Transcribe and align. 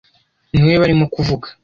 niwe 0.51 0.73
barimo 0.81 1.05
kuvuga 1.13 1.47